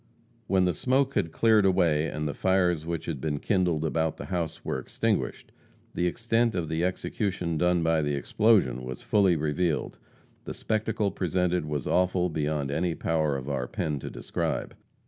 When 0.47 0.65
the 0.65 0.73
smoke 0.73 1.13
had 1.13 1.31
cleared 1.31 1.63
away 1.63 2.07
and 2.07 2.27
the 2.27 2.33
fires 2.33 2.87
which 2.87 3.05
had 3.05 3.21
been 3.21 3.37
kindled 3.37 3.85
about 3.85 4.17
the 4.17 4.25
house 4.25 4.65
were 4.65 4.79
extinguished, 4.79 5.51
the 5.93 6.07
extent 6.07 6.55
of 6.55 6.69
the 6.69 6.83
execution 6.83 7.55
done 7.55 7.83
by 7.83 8.01
the 8.01 8.15
explosion 8.15 8.83
was 8.83 9.03
fully 9.03 9.35
revealed. 9.35 9.99
The 10.45 10.55
spectacle 10.55 11.11
presented 11.11 11.65
was 11.67 11.85
awful 11.85 12.29
beyond 12.29 12.71
any 12.71 12.95
power 12.95 13.37
of 13.37 13.47
our 13.47 13.67
pen 13.67 13.99
to 13.99 14.09
describe. 14.09 14.73